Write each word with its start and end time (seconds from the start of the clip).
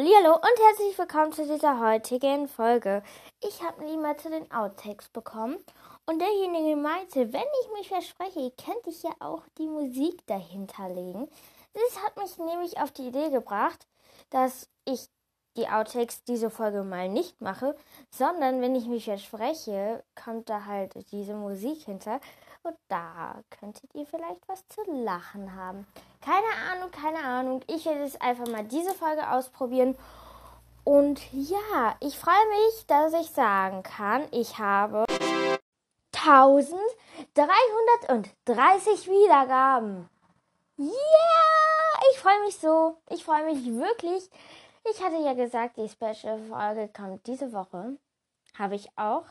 Hallihallo 0.00 0.34
und 0.34 0.66
herzlich 0.66 0.98
willkommen 0.98 1.30
zu 1.30 1.46
dieser 1.46 1.78
heutigen 1.78 2.48
Folge. 2.48 3.02
Ich 3.46 3.62
habe 3.62 3.84
mal 3.98 4.16
zu 4.16 4.30
den 4.30 4.50
Outtakes 4.50 5.10
bekommen 5.10 5.58
und 6.06 6.18
derjenige 6.18 6.74
meinte, 6.74 7.30
wenn 7.34 7.42
ich 7.42 7.72
mich 7.74 7.88
verspreche, 7.88 8.50
könnte 8.52 8.88
ich 8.88 9.02
ja 9.02 9.10
auch 9.18 9.42
die 9.58 9.68
Musik 9.68 10.26
dahinter 10.26 10.88
legen. 10.88 11.28
Das 11.74 12.02
hat 12.02 12.16
mich 12.16 12.38
nämlich 12.38 12.78
auf 12.80 12.92
die 12.92 13.08
Idee 13.08 13.28
gebracht, 13.28 13.86
dass 14.30 14.70
ich 14.86 15.10
die 15.58 15.68
Outtakes 15.68 16.24
diese 16.24 16.48
Folge 16.48 16.82
mal 16.82 17.10
nicht 17.10 17.38
mache, 17.42 17.76
sondern 18.08 18.62
wenn 18.62 18.74
ich 18.74 18.86
mich 18.86 19.04
verspreche, 19.04 20.02
kommt 20.14 20.48
da 20.48 20.64
halt 20.64 20.94
diese 21.12 21.34
Musik 21.34 21.82
hinter 21.82 22.22
und 22.62 22.76
da 22.88 23.42
könntet 23.50 23.94
ihr 23.94 24.06
vielleicht 24.06 24.48
was 24.48 24.66
zu 24.68 24.82
lachen 24.90 25.54
haben. 25.54 25.86
Keine 26.20 26.48
Ahnung, 26.70 26.90
keine 26.90 27.24
Ahnung. 27.24 27.62
Ich 27.66 27.86
werde 27.86 28.02
es 28.02 28.20
einfach 28.20 28.46
mal 28.46 28.64
diese 28.64 28.92
Folge 28.94 29.30
ausprobieren. 29.30 29.96
Und 30.84 31.20
ja, 31.32 31.96
ich 32.00 32.18
freue 32.18 32.46
mich, 32.48 32.86
dass 32.86 33.14
ich 33.14 33.30
sagen 33.30 33.82
kann, 33.82 34.28
ich 34.32 34.58
habe 34.58 35.06
1330 36.12 39.08
Wiedergaben. 39.08 40.10
Yeah! 40.78 40.90
Ich 42.12 42.18
freue 42.18 42.40
mich 42.40 42.58
so. 42.58 42.98
Ich 43.10 43.24
freue 43.24 43.44
mich 43.44 43.64
wirklich. 43.66 44.30
Ich 44.90 45.04
hatte 45.04 45.16
ja 45.16 45.34
gesagt, 45.34 45.76
die 45.76 45.88
Special-Folge 45.88 46.88
kommt 46.88 47.26
diese 47.26 47.52
Woche. 47.52 47.98
Habe 48.58 48.74
ich 48.74 48.88
auch. 48.96 49.26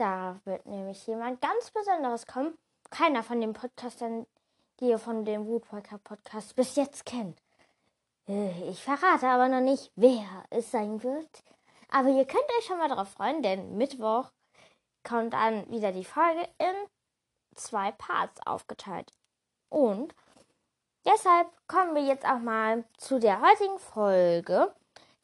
Da 0.00 0.40
wird 0.46 0.64
nämlich 0.64 1.06
jemand 1.06 1.42
ganz 1.42 1.70
Besonderes 1.72 2.26
kommen. 2.26 2.56
Keiner 2.88 3.22
von 3.22 3.38
den 3.38 3.52
Podcastern, 3.52 4.26
die 4.80 4.88
ihr 4.88 4.98
von 4.98 5.26
dem 5.26 5.46
Woodwalker 5.46 5.98
Podcast 5.98 6.56
bis 6.56 6.74
jetzt 6.76 7.04
kennt. 7.04 7.38
Äh, 8.26 8.70
ich 8.70 8.82
verrate 8.82 9.28
aber 9.28 9.48
noch 9.48 9.60
nicht, 9.60 9.92
wer 9.96 10.24
es 10.48 10.70
sein 10.70 11.02
wird. 11.02 11.44
Aber 11.90 12.08
ihr 12.08 12.24
könnt 12.24 12.48
euch 12.58 12.64
schon 12.64 12.78
mal 12.78 12.88
darauf 12.88 13.10
freuen, 13.10 13.42
denn 13.42 13.76
Mittwoch 13.76 14.30
kommt 15.04 15.34
dann 15.34 15.70
wieder 15.70 15.92
die 15.92 16.06
Folge 16.06 16.48
in 16.56 16.88
zwei 17.54 17.92
Parts 17.92 18.40
aufgeteilt. 18.46 19.12
Und 19.68 20.14
deshalb 21.04 21.46
kommen 21.68 21.94
wir 21.94 22.04
jetzt 22.04 22.24
auch 22.24 22.38
mal 22.38 22.84
zu 22.96 23.18
der 23.18 23.42
heutigen 23.42 23.78
Folge, 23.78 24.74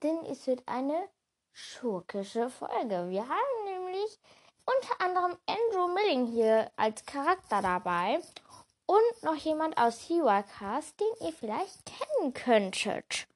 denn 0.02 0.22
es 0.26 0.46
wird 0.46 0.62
eine 0.66 1.08
schurkische 1.54 2.50
Folge. 2.50 3.08
Wir 3.08 3.26
haben 3.26 3.64
nämlich 3.64 4.20
unter 4.66 5.00
anderem 5.00 5.36
Andrew 5.46 5.88
Milling 5.94 6.26
hier 6.26 6.70
als 6.76 7.04
Charakter 7.06 7.62
dabei 7.62 8.20
und 8.86 9.22
noch 9.22 9.36
jemand 9.36 9.78
aus 9.78 10.00
Hiwacast, 10.02 10.98
den 11.00 11.26
ihr 11.26 11.32
vielleicht 11.32 11.84
kennen 11.86 12.34
könntet. 12.34 13.26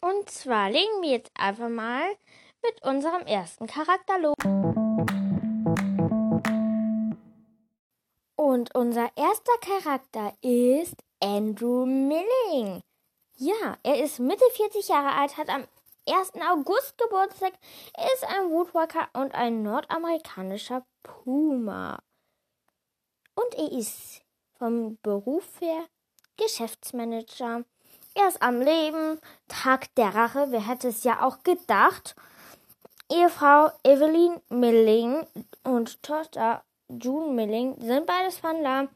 Und 0.00 0.28
zwar 0.30 0.70
legen 0.70 1.02
wir 1.02 1.10
jetzt 1.10 1.30
einfach 1.34 1.68
mal 1.68 2.04
mit 2.62 2.82
unserem 2.82 3.22
ersten 3.22 3.66
Charakter 3.66 4.18
los. 4.18 4.34
Und 8.36 8.74
unser 8.74 9.10
erster 9.16 9.58
Charakter 9.60 10.32
ist 10.40 10.96
Andrew 11.20 11.86
Milling. 11.86 12.80
Ja, 13.36 13.76
er 13.82 14.02
ist 14.02 14.18
Mitte 14.18 14.44
40 14.52 14.88
Jahre 14.88 15.12
alt, 15.12 15.36
hat 15.36 15.48
am 15.48 15.66
1. 16.08 16.32
August 16.50 16.98
Geburtstag. 16.98 17.52
Ist 18.14 18.24
ein 18.24 18.50
Woodwalker 18.50 19.08
und 19.12 19.34
ein 19.34 19.62
nordamerikanischer 19.62 20.84
Puma. 21.02 22.02
Und 23.34 23.54
er 23.54 23.70
ist 23.72 24.22
vom 24.58 24.98
Beruf 25.02 25.60
her 25.60 25.86
Geschäftsmanager. 26.36 27.64
Er 28.14 28.28
ist 28.28 28.42
am 28.42 28.60
Leben, 28.60 29.20
Tag 29.48 29.94
der 29.94 30.14
Rache, 30.14 30.46
wer 30.50 30.66
hätte 30.66 30.88
es 30.88 31.04
ja 31.04 31.22
auch 31.22 31.42
gedacht. 31.44 32.14
Ehefrau 33.10 33.70
Evelyn 33.84 34.40
Milling 34.48 35.26
und 35.64 36.02
Tochter 36.02 36.64
June 36.88 37.32
Milling 37.32 37.80
sind 37.80 38.06
beides 38.06 38.38
von 38.38 38.60
Lahm. 38.60 38.88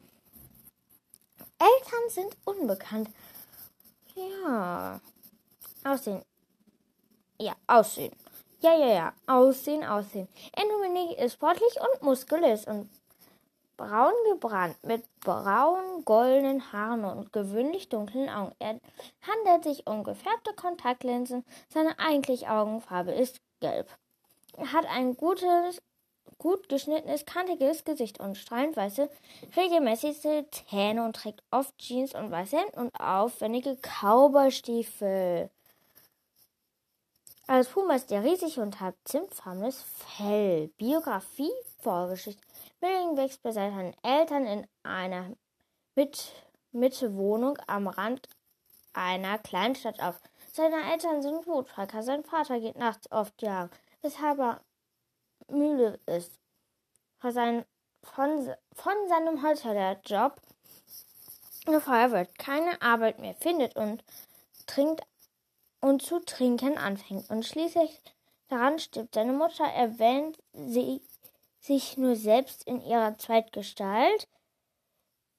Eltern 1.59 2.09
sind 2.09 2.37
unbekannt. 2.45 3.09
Ja. 4.15 4.99
Aussehen 5.83 6.23
ja, 7.39 7.53
Aussehen. 7.67 8.13
Ja, 8.61 8.75
ja, 8.75 8.87
ja. 8.87 9.13
Aussehen, 9.27 9.83
Aussehen. 9.83 10.27
Anthony 10.55 11.13
ist 11.15 11.33
sportlich 11.33 11.77
und 11.79 12.01
muskulös 12.01 12.65
und 12.65 12.89
braun 13.77 14.13
gebrannt 14.31 14.75
mit 14.83 15.03
braunen, 15.19 16.03
goldenen 16.03 16.73
Haaren 16.73 17.05
und 17.05 17.31
gewöhnlich 17.31 17.89
dunklen 17.89 18.29
Augen. 18.29 18.53
Er 18.59 18.79
handelt 19.21 19.63
sich 19.63 19.85
um 19.85 20.03
gefärbte 20.03 20.53
Kontaktlinsen. 20.53 21.45
Seine 21.69 21.97
eigentliche 21.99 22.49
Augenfarbe 22.49 23.11
ist 23.11 23.39
gelb. 23.59 23.87
Er 24.57 24.73
hat 24.73 24.85
ein 24.87 25.15
gutes, 25.15 25.79
gut 26.39 26.67
geschnittenes, 26.67 27.25
kantiges 27.25 27.83
Gesicht 27.85 28.19
und 28.19 28.37
strahlend 28.37 28.75
weiße, 28.75 29.07
regelmäßige 29.55 30.45
Zähne 30.51 31.05
und 31.05 31.15
trägt 31.15 31.43
oft 31.51 31.77
Jeans 31.77 32.15
und 32.15 32.31
weiße 32.31 32.57
Hemden 32.57 32.79
und 32.79 32.99
aufwendige 32.99 33.77
Cowboystiefel. 33.77 35.51
Als 37.49 37.69
Puma 37.69 37.95
ist 37.95 38.11
er 38.11 38.25
riesig 38.25 38.59
und 38.59 38.81
hat 38.81 38.95
zimtfarbenes 39.05 39.81
Fell. 39.81 40.67
Biografie, 40.77 41.53
Vorgeschichte. 41.79 42.41
Milling 42.81 43.15
wächst 43.15 43.41
bei 43.41 43.53
seinen 43.53 43.95
Eltern 44.03 44.45
in 44.45 44.67
einer 44.83 45.31
mit 45.95 46.33
Mittewohnung 46.73 47.57
am 47.65 47.87
Rand 47.87 48.27
einer 48.91 49.37
Kleinstadt 49.37 50.01
auf. 50.01 50.19
Seine 50.51 50.91
Eltern 50.91 51.21
sind 51.21 51.47
Wutfalker. 51.47 52.03
Sein 52.03 52.25
Vater 52.25 52.59
geht 52.59 52.77
nachts 52.77 53.09
oft 53.13 53.41
jagen, 53.41 53.71
weshalb 54.01 54.39
er 54.39 54.61
müde 55.47 56.01
ist. 56.05 56.33
Von, 57.19 57.31
sein, 57.31 57.65
von, 58.03 58.53
von 58.73 58.93
seinem 59.07 59.41
Holzfällerjob 59.41 60.41
gefeuert 61.65 62.11
wird, 62.11 62.37
keine 62.39 62.81
Arbeit 62.81 63.19
mehr 63.19 63.35
findet 63.35 63.77
und 63.77 64.03
trinkt 64.65 65.07
und 65.81 66.01
zu 66.01 66.19
trinken 66.19 66.77
anfängt. 66.77 67.29
Und 67.29 67.45
schließlich 67.45 68.01
daran 68.49 68.79
stirbt 68.79 69.15
seine 69.15 69.33
Mutter, 69.33 69.65
erwähnt 69.65 70.37
sie 70.53 71.01
sich 71.59 71.97
nur 71.97 72.15
selbst 72.15 72.63
in 72.63 72.81
ihrer 72.81 73.17
Zweitgestalt. 73.17 74.27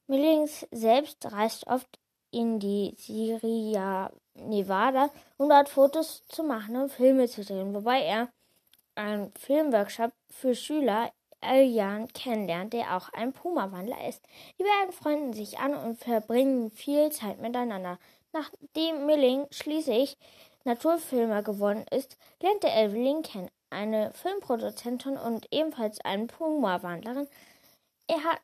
Millings 0.06 0.66
selbst 0.70 1.30
reist 1.32 1.66
oft 1.66 1.98
in 2.30 2.58
die 2.58 2.94
Sierra 2.96 4.10
Nevada, 4.34 5.10
um 5.36 5.48
dort 5.48 5.68
Fotos 5.68 6.24
zu 6.28 6.42
machen 6.42 6.76
und 6.76 6.92
Filme 6.92 7.28
zu 7.28 7.44
drehen, 7.44 7.74
wobei 7.74 8.02
er 8.02 8.28
einen 8.94 9.32
Filmworkshop 9.34 10.12
für 10.30 10.54
Schüler 10.54 11.10
Eljan 11.40 12.08
kennenlernt, 12.08 12.72
der 12.72 12.96
auch 12.96 13.12
ein 13.12 13.32
Puma-Wandler 13.32 14.08
ist. 14.08 14.24
Die 14.58 14.64
beiden 14.64 14.92
freunden 14.92 15.32
sich 15.32 15.58
an 15.58 15.74
und 15.74 15.98
verbringen 15.98 16.70
viel 16.70 17.10
Zeit 17.12 17.40
miteinander. 17.40 17.98
Nachdem 18.32 19.06
Milling 19.06 19.46
schließlich 19.50 20.16
Naturfilmer 20.64 21.42
geworden 21.42 21.84
ist, 21.90 22.16
lernte 22.42 22.68
Evelyn 22.68 23.22
kennen, 23.22 23.50
eine 23.70 24.12
Filmproduzentin 24.12 25.16
und 25.16 25.46
ebenfalls 25.50 26.00
eine 26.02 26.26
Puma-Wandlerin. 26.26 27.28
Er 28.06 28.24
hat 28.24 28.40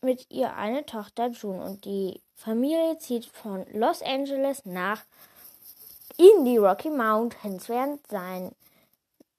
mit 0.00 0.26
ihr 0.30 0.54
eine 0.56 0.86
Tochter 0.86 1.28
June 1.28 1.62
und 1.62 1.84
die 1.84 2.20
Familie 2.34 2.98
zieht 2.98 3.26
von 3.26 3.66
Los 3.72 4.02
Angeles 4.02 4.64
nach 4.64 5.04
in 6.16 6.44
die 6.44 6.56
Rocky 6.56 6.90
Mountains. 6.90 7.68
Während 7.68 8.06
seinen 8.06 8.54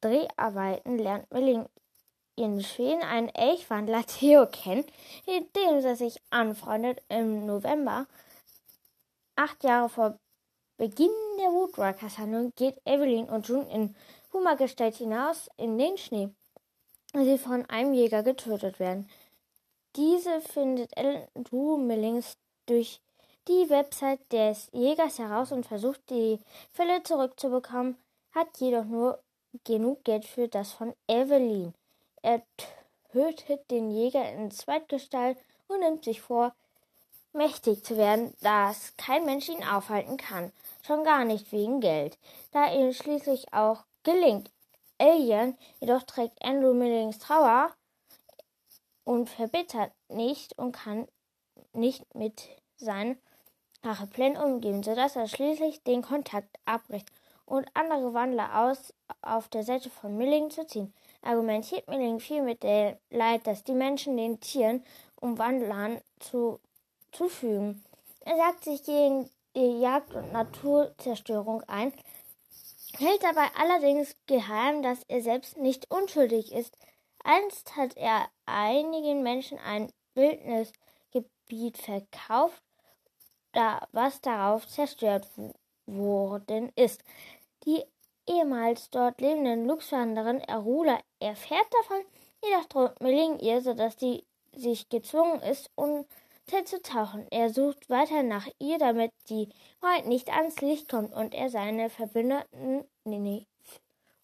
Dreharbeiten 0.02 0.98
lernt 0.98 1.32
Milling 1.32 1.66
in 2.36 2.62
Schweden 2.64 3.04
einen 3.04 3.30
Elchwandler 3.30 4.06
Theo 4.06 4.48
kennen, 4.48 4.86
mit 5.28 5.56
dem 5.56 5.82
sie 5.82 5.96
sich 5.96 6.22
anfreundet 6.30 7.02
im 7.10 7.46
November 7.46 8.08
Acht 9.42 9.64
Jahre 9.64 9.88
vor 9.88 10.20
Beginn 10.76 11.14
der 11.38 11.54
Woodwalkers-Handlung 11.54 12.52
geht 12.58 12.76
Evelyn 12.84 13.30
und 13.30 13.48
June 13.48 13.74
in 13.74 13.96
Hummergestalt 14.34 14.96
hinaus 14.96 15.50
in 15.56 15.78
den 15.78 15.98
Schnee, 15.98 16.28
als 17.14 17.24
sie 17.24 17.38
von 17.38 17.66
einem 17.70 17.94
Jäger 17.94 18.22
getötet 18.22 18.82
werden. 18.82 19.10
Diese 19.96 20.42
findet 20.42 20.92
Andrew 20.98 21.78
Millings 21.78 22.36
durch 22.66 23.00
die 23.48 23.70
Website 23.70 24.20
des 24.30 24.70
Jägers 24.74 25.20
heraus 25.20 25.54
und 25.54 25.66
versucht, 25.66 26.02
die 26.10 26.42
Fälle 26.74 27.02
zurückzubekommen, 27.04 27.96
hat 28.36 28.60
jedoch 28.60 28.84
nur 28.84 29.24
genug 29.64 30.04
Geld 30.04 30.26
für 30.26 30.50
das 30.50 30.74
von 30.74 30.94
Evelyn. 31.08 31.74
Er 32.22 32.44
tötet 33.14 33.72
den 33.72 33.90
Jäger 33.90 34.34
in 34.34 34.52
Zweitgestalt 34.52 35.38
und 35.70 35.80
nimmt 35.80 36.04
sich 36.04 36.20
vor, 36.20 36.54
mächtig 37.34 37.84
zu 37.84 37.98
werden, 37.98 38.34
dass 38.42 38.94
kein 38.98 39.26
Mensch 39.26 39.50
ihn 39.50 39.64
aufhalten 39.64 40.18
kann, 40.18 40.52
schon 40.86 41.04
gar 41.04 41.26
nicht 41.26 41.52
wegen 41.52 41.80
Geld, 41.82 42.18
da 42.52 42.72
ihm 42.74 42.94
schließlich 42.94 43.54
auch 43.54 43.84
gelingt. 44.04 44.52
Alien 44.98 45.58
jedoch 45.80 46.04
trägt 46.04 46.44
Andrew 46.44 46.74
Millings 46.74 47.20
Trauer 47.20 47.72
und 49.04 49.30
verbittert 49.30 49.92
nicht 50.10 50.58
und 50.58 50.74
kann 50.74 51.08
nicht 51.74 52.14
mit 52.14 52.48
seinen 52.78 53.18
Rachepläne 53.84 54.44
umgeben, 54.44 54.84
sodass 54.84 55.16
er 55.16 55.28
schließlich 55.28 55.84
den 55.84 56.02
Kontakt 56.02 56.50
abbricht 56.66 57.10
und 57.46 57.68
andere 57.74 58.14
Wandler 58.14 58.66
aus 58.66 58.94
auf 59.22 59.48
der 59.48 59.64
Seite 59.64 59.90
von 59.90 60.18
Milling 60.18 60.50
zu 60.52 60.68
ziehen. 60.68 60.94
Argumentiert 61.22 61.88
Milling 61.88 62.20
viel 62.20 62.42
mit 62.42 62.64
dem 62.64 62.98
Leid, 63.10 63.48
das 63.48 63.64
die 63.64 63.74
Menschen 63.74 64.18
den 64.18 64.40
Tieren 64.40 64.84
um 65.16 65.38
Wandlern 65.38 66.00
zu, 66.20 66.60
zufügen. 67.12 67.84
Er 68.22 68.38
sagt 68.38 68.64
sich 68.64 68.84
gegen 68.84 69.30
die 69.56 69.80
Jagd 69.80 70.14
und 70.14 70.32
Naturzerstörung 70.32 71.64
ein, 71.68 71.94
hält 72.98 73.24
dabei 73.24 73.48
allerdings 73.58 74.16
geheim, 74.28 74.82
dass 74.82 75.04
er 75.08 75.22
selbst 75.22 75.58
nicht 75.58 75.90
unschuldig 75.92 76.52
ist. 76.52 76.78
Einst 77.24 77.76
hat 77.76 77.96
er 77.98 78.30
einigen 78.46 79.24
Menschen 79.24 79.60
ein 79.60 79.92
Wildnisgebiet 80.16 81.78
verkauft, 81.78 82.62
da, 83.52 83.88
was 83.92 84.22
darauf 84.22 84.68
zerstört 84.68 85.28
worden 85.86 86.72
ist. 86.76 87.04
Die 87.66 87.84
ehemals 88.28 88.90
dort 88.90 89.20
lebenden 89.22 89.66
Luchswanderin 89.66 90.44
Arula 90.48 91.00
erfährt 91.20 91.68
davon, 91.72 92.04
jedoch 92.44 92.66
droht 92.66 93.02
Milling 93.02 93.40
ihr, 93.40 93.62
sodass 93.62 94.00
sie 94.00 94.24
sich 94.54 94.90
gezwungen 94.90 95.42
ist, 95.42 95.70
unterzutauchen. 96.50 97.28
Er 97.32 97.50
sucht 97.50 97.90
weiter 97.90 98.24
nach 98.24 98.48
ihr, 98.60 98.78
damit 98.78 99.12
die 99.30 99.50
Wahrheit 99.82 100.06
nicht 100.06 100.30
ans 100.30 100.60
Licht 100.62 100.90
kommt 100.90 101.14
und 101.14 101.34
er 101.34 101.50
seine 101.50 101.90
Verbündeten 101.90 102.86
nee, 103.04 103.20
nee, 103.20 103.48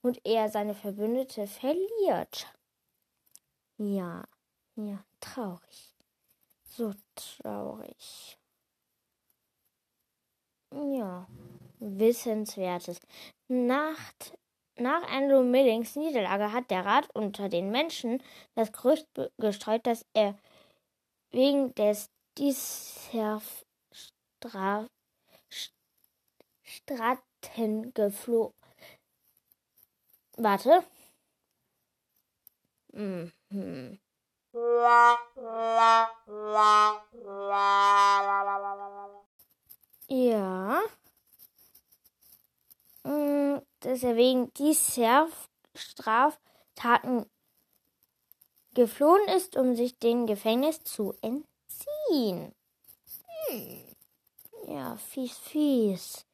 und 0.02 0.20
er 0.24 0.50
seine 0.50 0.76
Verbündete 0.76 1.48
verliert. 1.48 2.48
Ja, 3.78 4.24
ja, 4.76 5.04
traurig. 5.20 5.96
So 6.64 6.94
traurig. 7.16 8.38
Ja, 10.72 11.28
Wissenswertes. 11.80 13.00
Nach, 13.48 13.98
nach 14.78 15.04
Andrew 15.10 15.44
Millings 15.44 15.96
Niederlage 15.96 16.52
hat 16.52 16.70
der 16.70 16.86
Rat 16.86 17.08
unter 17.14 17.50
den 17.50 17.70
Menschen 17.72 18.22
das 18.56 18.72
Gerücht 18.72 19.08
gestreut, 19.38 19.86
dass 19.86 20.06
er 20.14 20.38
wegen 21.32 21.74
des 21.76 22.10
Disserv 22.38 23.66
Straten 26.64 27.94
geflohen. 27.94 28.54
Warte. 30.38 30.84
Mhm. 32.92 33.32
Ja. 40.08 40.84
Mm, 43.04 43.62
dass 43.80 44.04
er 44.04 44.16
wegen 44.18 44.54
dieser 44.56 45.30
Straftaten 45.74 47.30
geflohen 48.74 49.28
ist, 49.30 49.56
um 49.56 49.76
sich 49.76 49.98
dem 50.00 50.28
Gefängnis 50.28 50.84
zu 50.84 51.14
entziehen. 51.22 51.55
Hm. 52.10 52.52
Ja, 54.68 54.98
fies, 54.98 55.38
fies. 55.38 56.26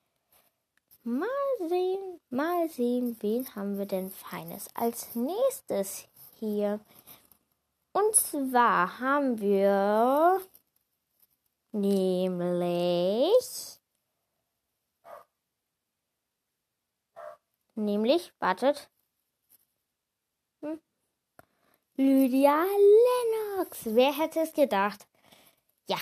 Mal 1.04 1.28
sehen, 1.68 2.20
mal 2.30 2.70
sehen, 2.70 3.18
wen 3.22 3.56
haben 3.56 3.78
wir 3.78 3.86
denn 3.86 4.12
Feines 4.12 4.68
als 4.76 5.16
nächstes 5.16 6.08
hier. 6.40 6.80
Und 7.94 8.16
zwar 8.16 9.00
haben 9.00 9.40
wir 9.40 10.42
Nämlich. 11.74 13.46
Nämlich, 17.76 18.34
wartet. 18.40 18.90
Hm. 20.62 20.82
Lydia 21.96 22.66
Lennox. 22.66 23.86
Wer 23.86 24.18
hätte 24.18 24.42
es 24.42 24.52
gedacht? 24.54 25.08
Ja. 25.88 25.98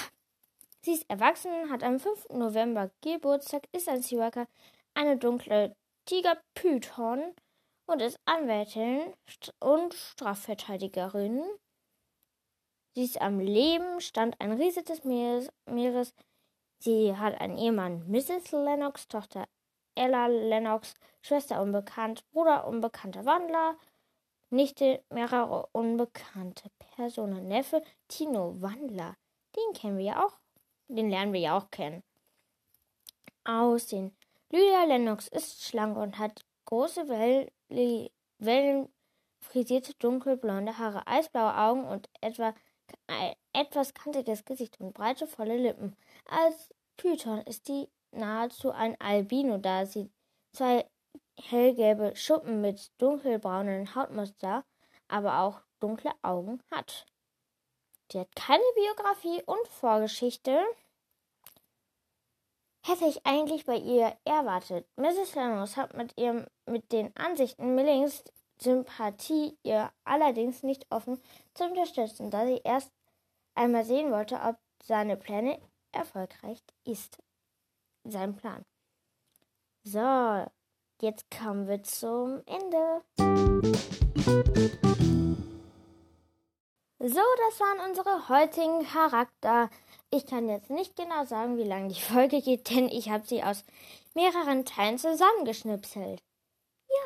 Sie 0.81 0.93
ist 0.93 1.09
erwachsen, 1.09 1.69
hat 1.69 1.83
am 1.83 1.99
5. 1.99 2.29
November 2.29 2.89
Geburtstag, 3.01 3.63
ist 3.73 3.89
ein 3.89 4.01
Seaworker, 4.01 4.47
eine 4.93 5.17
dunkle 5.17 5.75
Tigerpython 6.05 7.35
und 7.85 8.01
ist 8.01 8.19
Anwältin 8.25 9.13
und 9.59 9.93
Strafverteidigerin. 9.93 11.43
Sie 12.95 13.03
ist 13.03 13.21
am 13.21 13.39
Leben, 13.39 13.99
stand 13.99 14.39
ein 14.39 14.53
Riese 14.53 14.83
des 14.83 15.03
Meeres, 15.03 15.49
Meeres. 15.65 16.13
Sie 16.79 17.15
hat 17.15 17.39
einen 17.39 17.57
Ehemann, 17.57 18.09
Mrs. 18.09 18.51
Lennox, 18.51 19.07
Tochter 19.07 19.47
Ella 19.95 20.27
Lennox, 20.27 20.95
Schwester 21.21 21.61
unbekannt, 21.61 22.23
Bruder 22.31 22.65
unbekannter 22.67 23.25
Wandler, 23.25 23.77
Nichte 24.49 25.03
mehrere 25.09 25.67
unbekannte 25.73 26.71
Personen, 26.95 27.47
Neffe 27.47 27.83
Tino 28.07 28.61
Wandler. 28.61 29.15
Den 29.55 29.73
kennen 29.73 29.97
wir 29.97 30.05
ja 30.05 30.25
auch. 30.25 30.37
Den 30.87 31.09
lernen 31.09 31.33
wir 31.33 31.39
ja 31.39 31.57
auch 31.57 31.69
kennen. 31.71 32.03
Aussehen. 33.43 34.15
Lydia 34.51 34.83
Lennox 34.85 35.27
ist 35.27 35.63
schlank 35.63 35.97
und 35.97 36.17
hat 36.17 36.41
große 36.65 37.07
Wellen, 37.07 38.09
wellenfrisierte 38.39 39.93
dunkelblonde 39.99 40.77
Haare, 40.77 41.05
eisblaue 41.07 41.55
Augen 41.55 41.85
und 41.85 42.09
etwa 42.21 42.53
ein 43.07 43.35
etwas 43.53 43.93
kantiges 43.93 44.45
Gesicht 44.45 44.79
und 44.79 44.93
breite, 44.93 45.27
volle 45.27 45.57
Lippen. 45.57 45.95
Als 46.25 46.73
Python 46.97 47.41
ist 47.41 47.65
sie 47.65 47.89
nahezu 48.11 48.71
ein 48.71 48.99
Albino, 48.99 49.57
da 49.57 49.85
sie 49.85 50.11
zwei 50.53 50.85
hellgelbe 51.39 52.15
Schuppen 52.15 52.61
mit 52.61 52.91
dunkelbraunen 52.97 53.95
Hautmuster, 53.95 54.65
aber 55.07 55.39
auch 55.39 55.61
dunkle 55.79 56.11
Augen 56.21 56.61
hat. 56.71 57.05
Sie 58.11 58.19
hat 58.19 58.35
keine 58.35 58.63
Biografie 58.75 59.43
und 59.45 59.67
Vorgeschichte. 59.67 60.63
Hätte 62.85 63.05
ich 63.05 63.25
eigentlich 63.25 63.65
bei 63.65 63.75
ihr 63.75 64.17
erwartet. 64.25 64.87
Mrs. 64.95 65.35
Lanos 65.35 65.77
hat 65.77 65.95
mit 65.95 66.17
ihrem, 66.17 66.47
mit 66.65 66.91
den 66.91 67.15
Ansichten 67.15 67.75
Millings 67.75 68.23
Sympathie 68.61 69.57
ihr 69.63 69.91
allerdings 70.03 70.63
nicht 70.63 70.85
offen 70.89 71.21
zu 71.53 71.63
unterstützen, 71.65 72.29
da 72.29 72.45
sie 72.45 72.59
erst 72.63 72.91
einmal 73.55 73.85
sehen 73.85 74.11
wollte, 74.11 74.35
ob 74.41 74.57
seine 74.83 75.15
Pläne 75.15 75.59
erfolgreich 75.91 76.61
ist. 76.83 77.17
Sein 78.03 78.35
Plan. 78.35 78.65
So, 79.83 80.45
jetzt 81.01 81.25
kommen 81.31 81.67
wir 81.67 81.83
zum 81.83 82.41
Ende. 82.45 83.03
So, 87.01 87.21
das 87.47 87.59
waren 87.61 87.89
unsere 87.89 88.27
heutigen 88.27 88.85
Charakter. 88.85 89.69
Ich 90.11 90.25
kann 90.25 90.49
jetzt 90.49 90.69
nicht 90.69 90.97
genau 90.97 91.23
sagen, 91.23 91.57
wie 91.57 91.63
lange 91.63 91.87
die 91.87 92.01
Folge 92.13 92.41
geht, 92.41 92.69
denn 92.69 92.89
ich 92.89 93.09
habe 93.09 93.25
sie 93.25 93.41
aus 93.41 93.63
mehreren 94.13 94.65
Teilen 94.65 94.97
zusammengeschnipselt. 94.97 96.21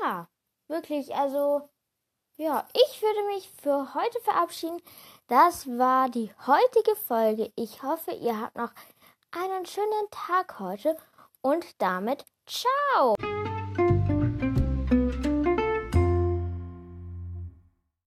Ja, 0.01 0.27
wirklich, 0.67 1.13
also, 1.15 1.69
ja, 2.37 2.67
ich 2.73 3.01
würde 3.03 3.23
mich 3.35 3.51
für 3.61 3.93
heute 3.93 4.19
verabschieden. 4.21 4.81
Das 5.27 5.67
war 5.67 6.09
die 6.09 6.31
heutige 6.47 6.95
Folge. 6.95 7.51
Ich 7.55 7.83
hoffe, 7.83 8.11
ihr 8.13 8.39
habt 8.39 8.55
noch 8.55 8.71
einen 9.29 9.65
schönen 9.67 10.09
Tag 10.09 10.59
heute 10.59 10.97
und 11.41 11.65
damit 11.79 12.25
ciao! 12.47 13.15